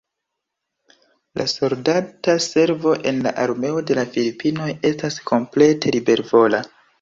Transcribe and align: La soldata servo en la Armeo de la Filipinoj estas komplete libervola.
La 1.41 1.45
soldata 1.51 2.35
servo 2.45 2.93
en 3.11 3.19
la 3.27 3.35
Armeo 3.43 3.85
de 3.91 3.99
la 4.01 4.07
Filipinoj 4.17 4.69
estas 4.91 5.21
komplete 5.33 5.95
libervola. 5.99 6.65